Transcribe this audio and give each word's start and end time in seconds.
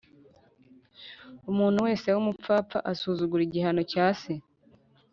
Umuntu 1.51 1.79
wese 1.87 2.07
w’umupfapfa 2.09 2.77
asuzugura 2.91 3.41
igihano 3.45 3.81
cya 3.91 4.07
se 4.21 4.33